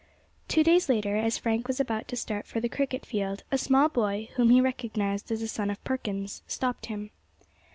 [0.47, 3.87] TWO days later, as Frank was about to start for the cricket field, a small
[3.87, 7.11] boy, whom he recognised as a son of Perkins, stopped him.